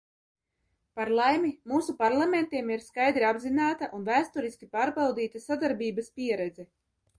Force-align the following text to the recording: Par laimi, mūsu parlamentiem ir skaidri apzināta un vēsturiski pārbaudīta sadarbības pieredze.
Par 0.99 1.11
laimi, 1.19 1.51
mūsu 1.71 1.95
parlamentiem 1.99 2.71
ir 2.77 2.81
skaidri 2.87 3.29
apzināta 3.33 3.91
un 3.99 4.09
vēsturiski 4.09 4.73
pārbaudīta 4.79 5.45
sadarbības 5.47 6.13
pieredze. 6.19 6.71